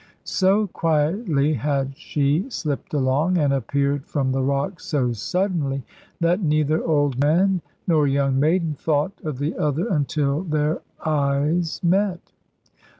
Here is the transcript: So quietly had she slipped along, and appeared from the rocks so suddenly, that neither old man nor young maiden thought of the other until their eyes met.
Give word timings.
So 0.23 0.65
quietly 0.65 1.53
had 1.53 1.95
she 1.95 2.49
slipped 2.49 2.95
along, 2.95 3.37
and 3.37 3.53
appeared 3.53 4.03
from 4.07 4.31
the 4.31 4.41
rocks 4.41 4.83
so 4.83 5.11
suddenly, 5.13 5.83
that 6.19 6.41
neither 6.41 6.83
old 6.83 7.19
man 7.19 7.61
nor 7.85 8.07
young 8.07 8.39
maiden 8.39 8.73
thought 8.73 9.11
of 9.23 9.37
the 9.37 9.55
other 9.57 9.87
until 9.89 10.41
their 10.41 10.81
eyes 11.05 11.79
met. 11.83 12.31